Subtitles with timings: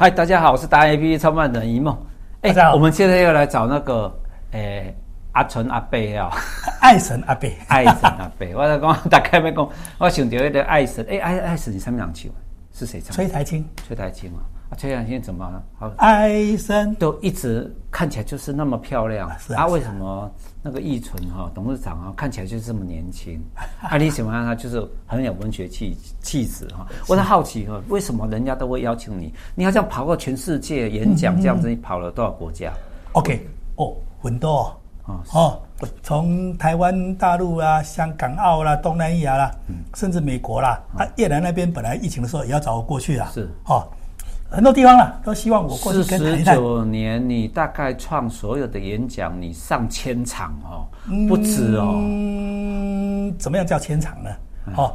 [0.00, 1.94] 嗨，大家好，我是达人 APP 创办人一梦。
[2.40, 4.10] 哎，我们现在要来找那个，
[4.52, 4.96] 诶，
[5.32, 6.30] 阿纯阿贝啊，
[6.80, 8.54] 爱神阿贝， 爱神阿贝。
[8.56, 9.68] 我在讲，大概没讲，
[9.98, 12.32] 我想到一个爱神，哎，爱爱神，你唱不唱去？
[12.72, 13.14] 是谁唱？
[13.14, 14.40] 崔台青，崔台青啊。
[14.76, 15.62] 崔台青怎么了？
[15.78, 15.90] 好，
[16.98, 19.30] 都一直看起来就是那么漂亮。
[19.38, 20.30] 是啊，啊为什么
[20.62, 23.42] 那个易纯哈董事长啊看起来就是这么年轻？
[23.82, 26.86] 啊，你喜欢他就是很有文学气气质哈。
[27.08, 29.34] 我在好奇哈，为什么人家都会邀请你？
[29.54, 32.72] 你好像跑过全世界演讲这样子，你跑了多少国家
[33.12, 34.72] ？OK，哦，很多
[35.04, 35.60] 哦哦，
[36.02, 39.50] 从台湾、大陆啊、香港、澳啦、东南亚啦，
[39.94, 40.80] 甚至美国啦。
[40.96, 43.28] 啊，越南那边本来疫情的时候也要找我过去啊。
[43.34, 43.84] 是哦。
[44.52, 46.56] 很多地方啊，都希望我过去跟谈一谈。
[46.56, 50.82] 四十九年，你大概创所有的演讲，你上千场哦，
[51.28, 51.94] 不止哦。
[51.96, 54.30] 嗯，怎么样叫千场呢？
[54.76, 54.92] 哦，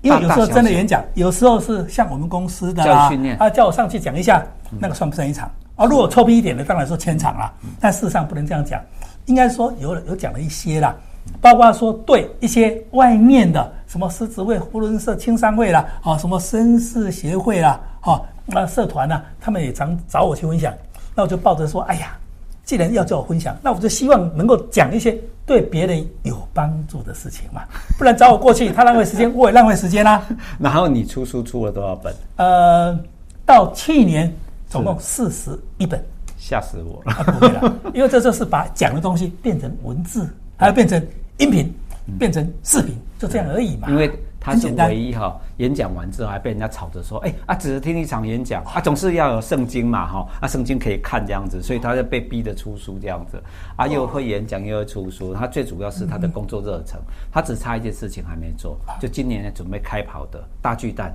[0.00, 4.42] 因为有时候真的演讲，有时候是像我们公司的啊，啊叫我上去讲一下，
[4.80, 5.46] 那个算不算一场？
[5.74, 7.52] 啊，如果臭屁一点的，当然说千场啦。
[7.78, 8.80] 但事实上不能这样讲，
[9.26, 10.96] 应该说有有讲了一些啦，
[11.38, 18.22] 包括说对一些外面的什么狮子会、扶轮社、青商会啦，啊，什么绅士协会啦，啊。
[18.46, 20.72] 那社团呢、啊，他们也常找我去分享，
[21.14, 22.16] 那我就抱着说，哎呀，
[22.64, 27.62] 既然要叫我分享，那我就希望能够讲一些对别人有帮助的事情嘛，
[27.98, 30.28] 不然找我过去，他浪费时间，我也浪费时间啦、啊。
[30.60, 32.14] 然后你出书出了多少本？
[32.36, 32.98] 呃，
[33.44, 34.32] 到去年
[34.68, 36.00] 总共四十一本，
[36.38, 37.22] 吓死我了、啊。
[37.24, 41.04] 不会了，因为这就是把讲的东西变成文字，还要变成
[41.38, 41.72] 音频，
[42.18, 43.88] 变成视频，就这样而已嘛。
[43.90, 44.08] 因为。
[44.46, 53.42] 他是唯一哈，演讲完之后还被人家吵着说，哎啊，只是听一场演讲啊，总是要有圣经嘛哈，啊圣经可以看这样子，所以他就被逼着出书这样子，
[53.74, 57.00] 啊又会演讲又会出书，他最主要是他的工作热忱，
[57.32, 61.12] 他只差一件事情还没做，就今年准备开跑的大巨蛋，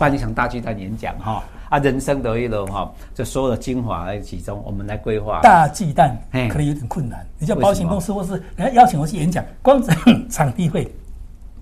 [0.00, 5.40] 办一场大巨蛋演讲哈，啊人生得意了哈，就所有的精华来集中，我们来规划。
[5.40, 9.80] 大巨蛋，可能有点困难，你叫保险公司或是人家邀请我去演讲，光
[10.28, 10.92] 场地费。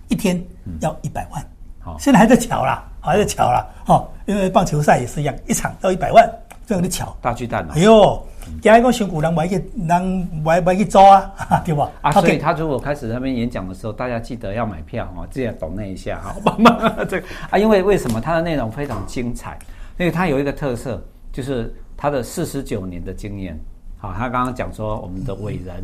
[0.09, 0.43] 一天
[0.81, 1.45] 要一百万，
[1.81, 6.29] 好，现在还在乔啦，还在乔啦，哦，因为棒球赛也是一样，一场要一百万，
[6.67, 7.67] 这样的乔大巨蛋。
[7.75, 8.27] 哎呦，
[8.63, 9.57] 加一个选股人，买一个
[9.87, 11.33] 人买买去租啊，
[11.65, 11.91] 对吧？
[12.03, 19.59] 啊，所以他如果开始那边演讲的时候，大家记得要买票哈，记得懂那一下哈， 妈妈这个啊，因为为什么他的内容非常精彩？
[19.99, 23.59] 因为他有一个特色，就是他的四十九年的经验。
[23.99, 25.77] 好，他刚刚讲说我们的伟人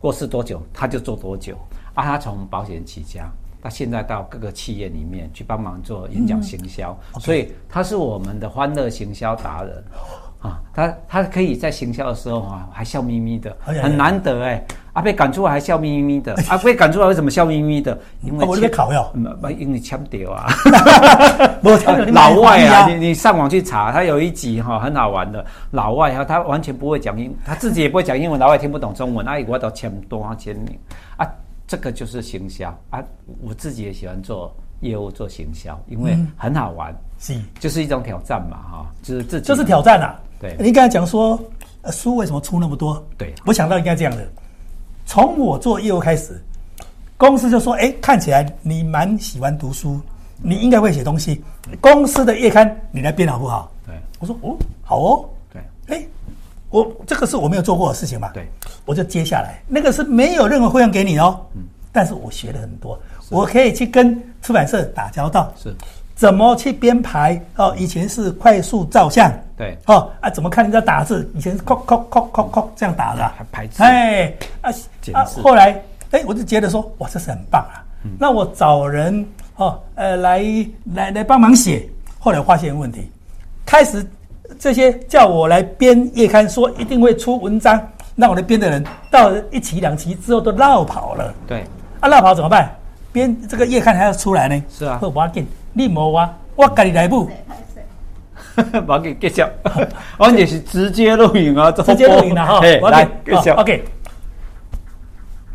[0.00, 1.56] 过世多久，他就做多久
[1.94, 3.30] 啊，他从保险起家。
[3.62, 9.84] 他现在到各个企业里面去帮忙做演讲行销，嗯 okay、所以他是我们的欢乐行销达人
[10.40, 10.60] 啊。
[10.72, 14.64] 他他可以在行销的时候啊，还笑眯眯的，很难得哎。
[14.94, 17.96] 啊，被赶出来还笑眯眯的，啊，被赶出来为什么笑眯眯的？
[18.20, 19.12] 因为我这边考哟，
[19.56, 20.48] 因为腔调啊。
[22.12, 30.76] 老外啊，你你上网去查，他有一集哈很好玩的，老外哈他完全不会讲英，他自己也不会讲英文，老外听不懂中文，那我都签多少签名
[31.16, 31.24] 啊。
[31.68, 33.04] 这个就是行销啊！
[33.42, 40.18] 我自己也喜欢做业务，做行销，因为很好玩，是、嗯，就是一种挑战嘛，哈，就是自己就是挑战啊。
[40.40, 41.38] 对，你刚才讲说
[41.92, 43.06] 书为什么出那么多？
[43.18, 44.26] 对，我想到应该这样的，
[45.04, 46.42] 从我做业务开始，
[47.18, 50.00] 公司就说：“哎，看起来你蛮喜欢读书，
[50.38, 51.44] 你应该会写东西，
[51.82, 56.02] 公司的月刊你来编好不好？”对，我说：“哦，好哦。”对，哎。
[56.70, 58.30] 我这个是我没有做过的事情嘛？
[58.34, 58.46] 对，
[58.88, 61.38] 我就接下来那个是没有任何费用给你哦。
[61.54, 61.62] 嗯，
[61.92, 65.52] 但是我学了很多，我可以去跟出版社打交道。
[65.62, 65.74] 是，
[66.14, 67.38] 怎么去编排？
[67.56, 69.30] 哦，以前是快速照相。
[69.58, 69.76] 对。
[69.84, 71.30] 哦啊，怎么看人家打字？
[71.34, 73.82] 以前是扣扣扣扣扣这样打的，还排字。
[73.82, 74.32] 哎
[74.62, 74.72] 啊
[75.12, 75.24] 啊！
[75.42, 75.78] 后来
[76.12, 77.84] 哎，我就觉得说，哇，这是很棒啊。
[78.04, 78.12] 嗯。
[78.18, 79.22] 那我找人
[79.56, 80.42] 哦，呃，来
[80.94, 81.86] 来来帮忙写。
[82.18, 83.10] 后来发现问题，
[83.66, 84.02] 开始。
[84.58, 87.78] 这些叫我来编月刊，说一定会出文章，
[88.18, 91.32] 让我的编的人，到一期两期之后都落跑了。
[91.46, 91.64] 对，
[92.00, 92.68] 啊，落跑怎么办？
[93.12, 94.62] 编这个月刊还要出来呢。
[94.68, 97.30] 是啊，我要紧，你莫挖，我赶紧来不？
[98.56, 99.48] 我要给介绍，
[100.18, 102.60] 我也 是直接录影啊， 直接录影了哈。
[102.90, 103.84] 来介绍，OK。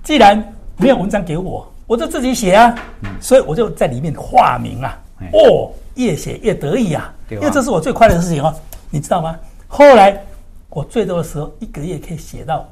[0.02, 0.42] 既然
[0.78, 2.74] 没有文章给我，我就自己写啊。
[3.20, 4.98] 所以我就在里面化名啊。
[5.34, 8.56] 哦，越写越得意啊，因为这是我最快乐的事情哦。
[8.90, 9.36] 你知道吗？
[9.68, 10.18] 后来
[10.74, 12.68] 我最多的时候，一个月可以写到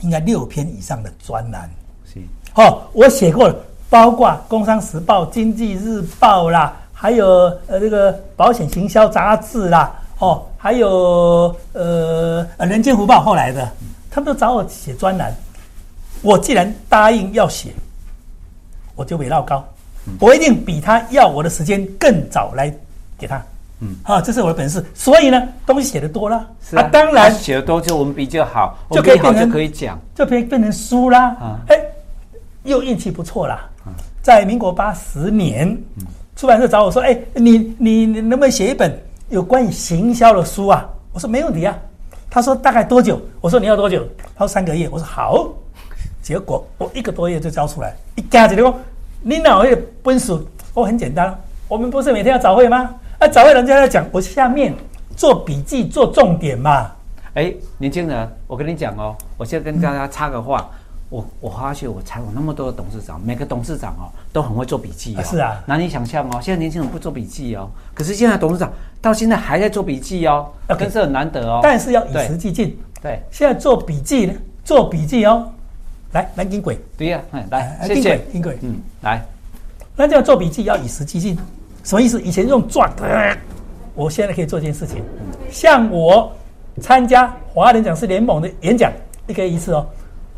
[0.00, 1.70] 应该六篇以上的专栏。
[2.04, 2.20] 是，
[2.56, 3.54] 哦，我写过了，
[3.88, 7.28] 包括《工商时报》《经济日报》啦，还有
[7.68, 13.70] 呃这个保险行销杂志啦，哦，还有呃《人间福报》后来的，
[14.10, 15.32] 他们都找我写专栏。
[16.20, 17.72] 我既然答应要写，
[18.96, 19.64] 我就围绕高，
[20.18, 22.74] 我一定比他要我的时间更早来
[23.16, 23.40] 给他。
[23.80, 24.84] 嗯，啊，这是我的本事。
[24.94, 31.26] 所以呢，东西写的多了，是啊，当然写的多就我们比较好，就可以变成可以讲，就可以变成书啦。
[31.40, 31.80] 啊，哎，
[32.64, 33.68] 又运气不错啦。
[34.20, 35.76] 在民国八十年，
[36.36, 38.92] 出版社找我说：“哎，你你你能不能写一本
[39.30, 41.78] 有关于行销的书啊？”我说：“没问题啊。”
[42.28, 45.48] 他说：“大概多久？”我说：“你要多久？”他说：“三个月。”我说：“好。”
[46.20, 47.96] 结果我一个多月就交出来。
[48.16, 48.74] 一加起来，
[49.22, 50.46] 你哪会分数？
[50.74, 51.34] 我很简单，
[51.68, 52.90] 我们不是每天要早会吗？
[53.18, 54.72] 啊，早会人家在讲，我下面
[55.16, 56.92] 做笔记做重点嘛。
[57.34, 60.78] 哎，年轻人，我跟你讲哦，我现在跟大家插个话，嗯、
[61.10, 65.20] 我我发现我采访那么多的董事长，每个董事长哦都很会做笔记哦。
[65.20, 71.58] 啊是啊，难以想象哦，现在年轻人不做笔记哦，可是现在董事长到现在还在做笔记哦，那 Okay, 是很难得哦。
[71.60, 72.78] 但是要与时俱进。
[73.02, 74.34] 对，现在做笔记呢，
[74.64, 75.50] 做笔记哦，
[76.12, 76.78] 来来金鬼。
[76.96, 78.56] 对呀、啊，来，谢谢金鬼。
[78.62, 79.24] 嗯，来，
[79.96, 81.36] 那这样做笔记要与时俱进。
[81.84, 82.20] 什么意思？
[82.22, 83.36] 以前用转的，
[83.94, 85.02] 我现在可以做一件事情。
[85.50, 86.30] 像我
[86.80, 88.92] 参加华人讲师联盟的演讲，
[89.26, 89.86] 一个一次哦，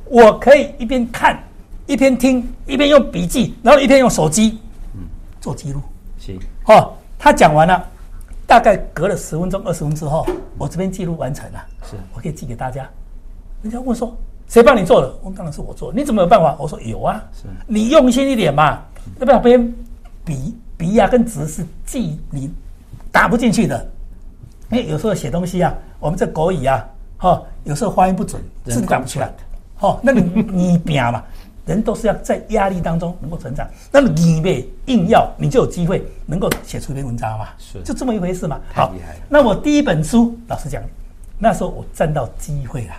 [0.05, 1.39] 我可以一边看，
[1.87, 4.59] 一边听，一边用笔记，然后一边用手机，
[4.95, 5.03] 嗯，
[5.41, 5.81] 做记录。
[6.19, 7.85] 行，哦，他讲完了，
[8.47, 10.27] 大概隔了十分钟、二十分钟之后，
[10.57, 12.89] 我这边记录完成了，是我可以寄给大家。
[13.63, 14.17] 人家问说，
[14.49, 15.15] 谁帮你做的？
[15.23, 15.93] 我当然是我做。
[15.93, 16.57] 你怎么有办法？
[16.59, 17.23] 我说有啊，
[17.67, 18.83] 你用心一点嘛，
[19.19, 19.75] 要不要边
[20.25, 20.57] 笔？
[20.81, 22.51] 笔呀，跟纸是记你
[23.13, 23.87] 打不进去的，
[24.71, 26.89] 因为有时候写东西啊，我们这国语啊，
[27.19, 29.31] 哈，有时候发音不准，字打不出来，
[29.77, 31.23] 哈，那你你拼嘛，
[31.67, 38.59] 人都是要在压力当中能够成长，那么你呗硬要，你就有机会能够写出一篇文章嘛，是，就这么一回事嘛。
[38.73, 38.91] 好，
[39.29, 40.83] 那我第一本书，老实讲，
[41.39, 42.95] 那时候我占到机会了，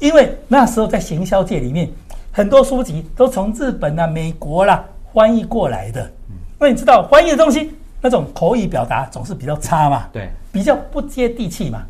[0.00, 1.88] 因为那时候在行销界里面，
[2.32, 6.10] 很多书籍都从日本啊、美国啦翻译过来的。
[6.58, 10.08] 那你知道翻译的东西，那种口语表达总是比较差嘛？
[10.12, 11.82] 对，比较不接地气嘛。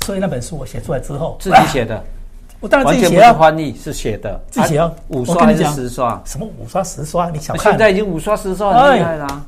[0.00, 2.02] 所以那本书我写出来之后，自己写的，啊、
[2.60, 3.32] 我当然自己写啊。
[3.32, 4.92] 翻译是写的，自己写啊。
[5.08, 6.20] 五刷还是十刷？
[6.24, 7.30] 什么五刷十刷？
[7.30, 9.46] 你小看，现在已经五刷十刷很厉害了、啊。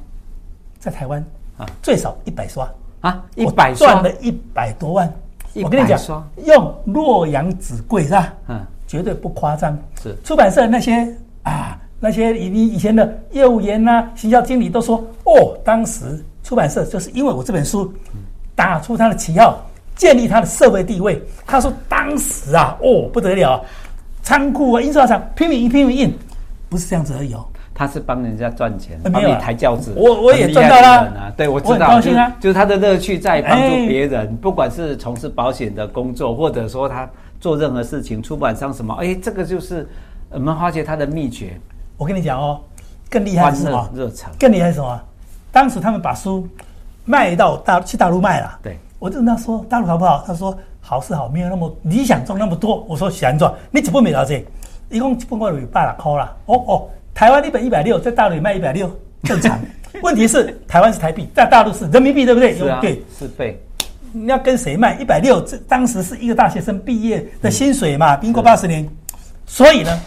[0.78, 1.24] 在台湾
[1.58, 2.68] 啊，最少一百刷
[3.00, 5.12] 啊，一百赚了一百多万。
[5.62, 5.98] 我跟你讲，
[6.46, 8.32] 用洛阳纸贵是吧？
[8.48, 9.76] 嗯，绝对不夸张。
[10.02, 11.12] 是出版社那些
[11.42, 11.78] 啊。
[12.04, 17.90] 那些以你以前的业务员呐、啊、行销经理都说：“哦，当时出版社就是因为我这本书，
[18.54, 19.58] 打出他的旗号，
[19.96, 23.64] 建立他的社会地位。”他说：“当时啊，哦不得了，
[24.22, 26.14] 仓库啊，印刷厂拼命印拼命印，
[26.68, 27.42] 不是这样子而已哦。
[27.72, 29.94] 他是帮人家赚钱，帮你抬轿子。
[29.96, 37.08] 我我也赚到了啊，对我知道，高兴啊，就是他的乐趣在帮助别人，不管是从事保险的工作，或者说他
[37.40, 39.88] 做任何事情，出版商什么，哎，这个就是
[40.28, 41.58] 我们发觉他的秘诀。”
[41.96, 42.60] 我跟你讲哦，
[43.08, 43.90] 更厉害是什么？
[44.38, 45.00] 更厉害是什么？
[45.52, 46.48] 当时他们把书
[47.04, 48.58] 卖到大去大陆卖了。
[48.62, 50.24] 对，我就跟他说大陆好不好？
[50.26, 52.84] 他说好是好，没有那么理想中那么多。
[52.88, 54.44] 我说现状，你几本没了这？
[54.90, 56.36] 一共一本我有八百块了。
[56.46, 58.90] 哦哦，台湾一本一百六，在大陆卖一百六，
[59.22, 59.58] 正常。
[60.02, 62.58] 问题是台湾是台币，在大陆是人民币，对不对？
[62.58, 63.62] 是啊，对，是对。
[64.10, 65.40] 你要跟谁卖一百六？
[65.42, 68.16] 这当时是一个大学生毕业的薪水嘛？
[68.18, 68.88] 民国八十年，
[69.46, 70.00] 所以呢。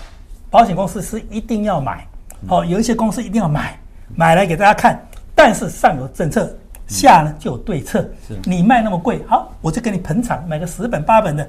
[0.50, 2.08] 保险公司是一定要买，
[2.48, 3.78] 好，有一些公司一定要买，
[4.16, 5.00] 买来给大家看。
[5.36, 6.52] 但是上有政策，
[6.88, 8.00] 下呢就有对策。
[8.28, 11.48] 是你卖那么贵，好，我就给你捧场，买个十本八本的，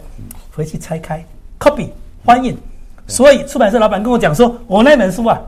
[0.54, 1.24] 回去拆开
[1.58, 1.88] ，copy
[2.24, 2.56] 欢迎。
[3.06, 5.40] 所以出版社老板跟我讲说，我那本书啊，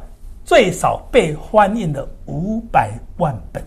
[0.45, 3.63] 最少被欢迎的五百万本。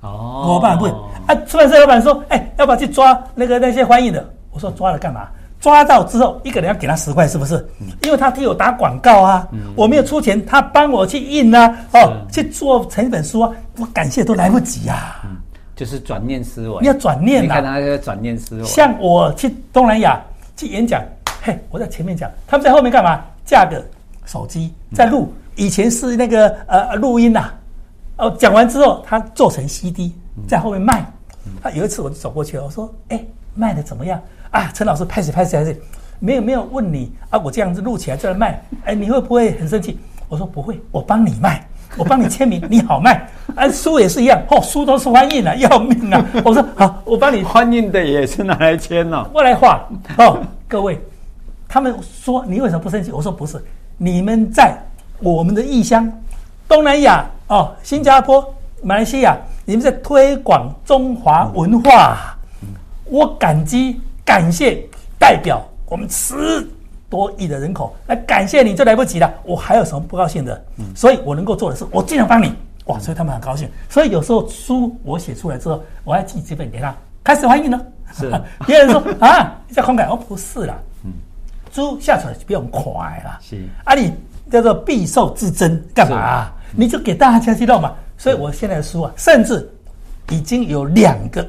[0.00, 0.92] 哦，五百万本
[1.26, 1.42] 啊！
[1.46, 4.28] 出版社老板说，哎，要不要去抓那个那些欢迎的？
[4.50, 5.28] 我说抓了干嘛？
[5.62, 7.64] 抓到之后，一个人要给他十块，是不是？
[8.02, 15.22] 因为他替我打广告啊，我没有出钱，他帮我去印啊，哦，去做成一本书啊，我感谢都来不及啊。
[15.24, 15.36] 嗯，
[15.76, 17.42] 就是转念思维，你要转念呐。
[17.42, 18.64] 你看他在转念思维。
[18.64, 20.20] 像我去东南亚
[20.56, 21.00] 去演讲，
[21.40, 23.22] 嘿，我在前面讲，他们在后面干嘛？
[23.44, 23.80] 架个
[24.26, 27.50] 手机在录，以前是那个呃录音呐，
[28.16, 30.12] 哦，讲完之后他做成 CD
[30.48, 31.06] 在后面卖。
[31.62, 34.20] 他有一次我就走过去了，我说，哎，卖的怎么样？
[34.52, 35.76] 啊，陈老师拍死拍死拍死，
[36.20, 39.98] 没有没有问你啊，我这样子录起来在那卖，哎，你会不会很生气？
[40.28, 41.66] 我说不会，我帮你卖，
[41.96, 43.26] 我帮你签名，你好卖。
[43.54, 46.24] 啊，书也是一样，哦，书都是欢迎的，要命啊！
[46.44, 50.38] 我说好，我帮你欢迎的也是拿来签哦，过来画哦。
[50.68, 51.00] 各位，
[51.66, 53.10] 他们说你为什么不生气？
[53.10, 53.62] 我说不是，
[53.96, 54.76] 你们在
[55.18, 56.10] 我们的异乡
[56.68, 62.36] 东南亚哦，新加坡、马来西亚，你们在推广中华文化，
[63.06, 63.98] 我感激。
[64.24, 64.86] 感谢
[65.18, 66.66] 代表我们十
[67.08, 69.32] 多亿的人口来感谢你，就来不及了。
[69.44, 70.64] 我还有什么不高兴的？
[70.78, 72.54] 嗯，所以我能够做的是，我尽量帮你。
[72.86, 73.68] 哇，所以他们很高兴。
[73.88, 77.80] 所以有时候书我写出来之后，我还寄几本给他，开始翻译呢。
[78.14, 78.30] 是，
[78.66, 80.74] 别人说啊，你在空改，哦，不是啦，
[81.04, 81.12] 嗯，
[81.70, 83.38] 书下出来就比较快啦。
[83.40, 84.12] 是，啊，你
[84.50, 86.52] 叫做必受之争干嘛、啊？
[86.74, 87.92] 你就给大家知道嘛。
[88.18, 89.68] 所以我现在的书啊，甚至
[90.30, 91.46] 已经有两个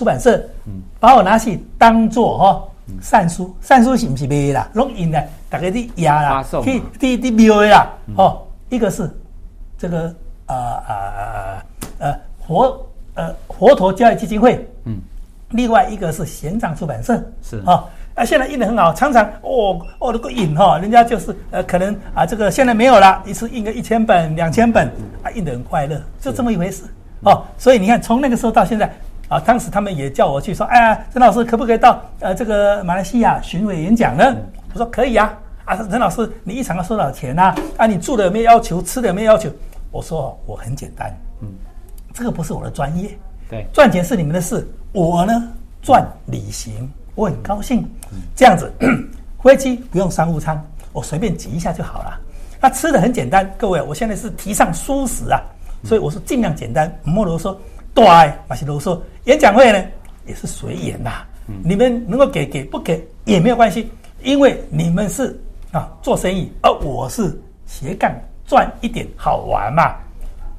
[0.00, 2.64] 出版社，嗯，把我拿去当做哈
[3.02, 4.66] 善书，善书是不是卖啦？
[4.72, 8.40] 录音的，大概的压啦，第第第标的啦，哦，
[8.70, 9.10] 一个是
[9.76, 10.14] 这个
[10.46, 10.56] 呃
[10.88, 11.62] 呃
[11.98, 14.98] 呃佛呃佛陀教育基金会，嗯。
[15.50, 24.86] 另外一个是玄奘出版社，是啊，啊，现在印的很好，常常哦哦那个印哈，人家就是呃可能啊这个现在没有了，一次印个一千本两千本，
[25.24, 26.84] 啊印的很快乐，就这么一回事
[27.24, 27.44] 哦。
[27.58, 28.88] 所以你看，从那个时候到现在
[29.30, 34.36] 啊，当时他们也叫我去说，哎呀，陈老师可不可以到呃这个马来西亚巡回演讲呢？
[34.72, 35.32] 我说可以啊，
[35.64, 37.54] 啊陈老师你一场要收多少钱啊？
[37.76, 39.48] 啊你住的有没有要求，吃的有没有要求？
[39.92, 41.48] 我说我很简单，嗯，
[42.12, 43.16] 这个不是我的专业。
[43.48, 45.48] 对，赚钱是你们的事，我呢
[45.80, 47.88] 赚旅行，我很高兴。
[48.34, 48.72] 这样子，
[49.42, 50.60] 飞机不用商务舱，
[50.92, 52.20] 我随便挤一下就好了。
[52.60, 55.40] 那吃的很简单，各位，我现在是提倡蔬食啊，
[55.84, 56.92] 所以我说尽量简单。
[57.04, 57.38] 莫罗
[57.94, 59.84] 说，对，马西罗说，演讲会呢
[60.26, 61.24] 也是随缘呐。
[61.64, 63.90] 你们能够给给不给也没有关系，
[64.22, 65.36] 因为你们是
[65.72, 68.12] 啊做生意，而我是斜杠
[68.46, 69.96] 赚一点好玩嘛。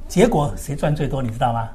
[0.07, 1.69] 结果谁赚最多，你知道吗？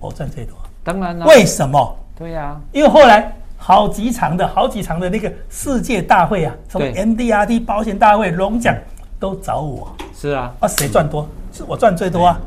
[0.00, 1.26] 我赚最多，当然了。
[1.26, 1.96] 为什么？
[2.16, 8.74] 对呀、啊，因为后来好几场的好几场的那个世界大会啊，什么 MDRT 保险大会、龙奖
[9.20, 9.94] 都找我。
[10.14, 11.28] 是啊，啊，谁赚多？
[11.52, 12.40] 是我赚最多啊。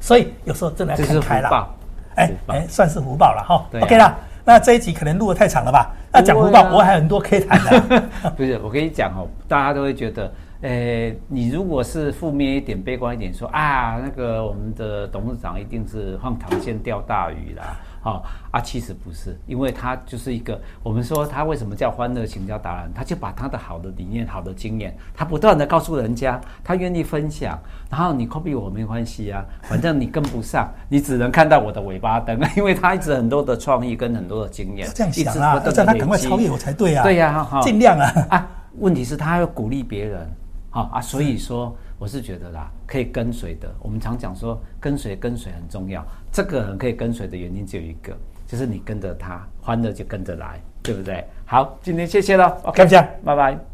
[0.00, 1.68] 嗯，所以有时候真的要看开了。
[2.16, 3.54] 哎哎，算是福报了哈。
[3.78, 5.90] 啊、OK 啦，那这一集可能录得太长了吧？
[6.12, 8.02] 那讲福报，我还有很多可以谈的。
[8.36, 10.30] 不是，我跟你讲哦，大家都会觉得。
[10.62, 38.48] 诶，你如果是负面一点、悲观一点，说啊，那个我们的董事长一定是放长线钓大鱼啦，好、哦、啊，其实不是，因为他就是一个，我们说他为什么叫欢乐行销达人，他就把他的好的理念、好的经验，他不断的告诉人家，他愿意分享，然后你 copy 我没关系啊，反正你跟不上，你只能看到我的尾巴灯，因为他一直很多的创意跟很多的经验，这样想啊，要让他赶快超越我才对啊，对呀、啊，哈、哦，尽量啊，啊，
[38.78, 40.30] 问题是他要鼓励别人。
[40.70, 43.68] 好啊，所以说我是觉得啦，可以跟随的。
[43.80, 51.24] 我们常讲说跟随跟随很重要，这个人可以跟随的原因只有一个，就是你跟着他，欢乐就跟着来，对不对？
[51.44, 53.69] 好，今天谢谢了，OK，这样，拜拜。